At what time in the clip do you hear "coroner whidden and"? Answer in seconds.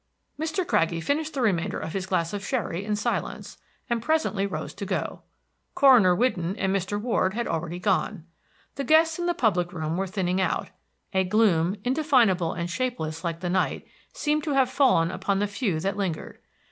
5.75-6.75